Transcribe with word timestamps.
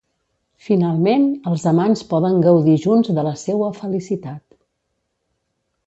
Finalment 0.67 1.27
els 1.51 1.65
amants 1.73 2.03
poden 2.15 2.39
gaudir 2.47 2.79
junts 2.87 3.13
de 3.19 3.27
la 3.31 3.35
seua 3.45 3.71
felicitat. 3.83 4.43